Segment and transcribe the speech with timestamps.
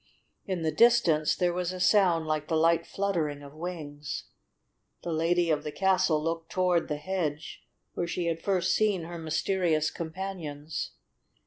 [0.47, 4.23] In the distance there was a sound like the light fluttering of wings.
[5.03, 7.61] The lady of the castle looked toward the hedge
[7.93, 10.93] where she had first seen her mysterious companions.